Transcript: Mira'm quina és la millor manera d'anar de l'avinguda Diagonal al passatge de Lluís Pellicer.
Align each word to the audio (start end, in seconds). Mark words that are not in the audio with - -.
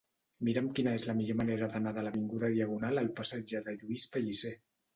Mira'm 0.47 0.69
quina 0.79 0.93
és 0.99 1.05
la 1.09 1.15
millor 1.19 1.37
manera 1.41 1.67
d'anar 1.75 1.93
de 1.99 2.05
l'avinguda 2.07 2.51
Diagonal 2.55 3.05
al 3.05 3.13
passatge 3.23 3.65
de 3.71 3.79
Lluís 3.79 4.11
Pellicer. 4.17 4.59